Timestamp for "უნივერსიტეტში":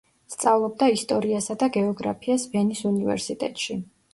2.93-3.79